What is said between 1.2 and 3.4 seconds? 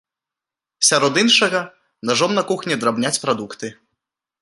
іншага, нажом на кухні драбняць